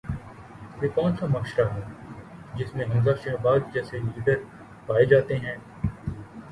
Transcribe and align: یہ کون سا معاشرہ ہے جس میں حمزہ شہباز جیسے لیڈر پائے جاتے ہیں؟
یہ 0.81 0.87
کون 0.95 1.15
سا 1.17 1.25
معاشرہ 1.25 1.67
ہے 1.73 1.81
جس 2.55 2.73
میں 2.75 2.85
حمزہ 2.85 3.15
شہباز 3.23 3.61
جیسے 3.73 3.99
لیڈر 3.99 4.43
پائے 4.87 5.05
جاتے 5.05 5.37
ہیں؟ 5.37 5.55